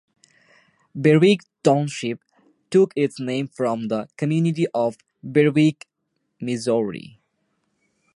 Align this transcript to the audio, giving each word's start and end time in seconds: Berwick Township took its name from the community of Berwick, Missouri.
Berwick 0.95 1.41
Township 1.63 2.21
took 2.71 2.91
its 2.95 3.19
name 3.19 3.47
from 3.47 3.87
the 3.87 4.07
community 4.17 4.65
of 4.73 4.97
Berwick, 5.23 5.85
Missouri. 6.39 7.19